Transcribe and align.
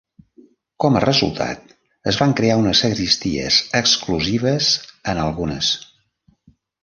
Com 0.83 0.95
a 0.99 1.01
resultat, 1.03 1.75
es 2.11 2.17
van 2.21 2.33
crear 2.39 2.55
unes 2.61 2.81
sagristies 2.85 3.59
exclusives 3.81 4.71
en 5.13 5.21
algunes. 5.27 5.71